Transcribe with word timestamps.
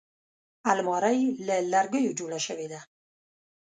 الماري 0.71 1.19
له 1.47 1.55
لرګیو 1.71 2.15
جوړه 2.19 2.39
شوې 2.45 2.67
ده 2.71 2.79